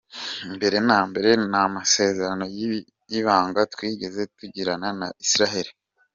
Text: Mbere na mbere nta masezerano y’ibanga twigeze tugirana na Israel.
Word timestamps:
Mbere 0.55 0.77
na 0.89 0.99
mbere 1.09 1.29
nta 1.49 1.63
masezerano 1.75 2.45
y’ibanga 3.11 3.59
twigeze 3.73 4.21
tugirana 4.37 4.89
na 4.99 5.07
Israel. 5.25 5.67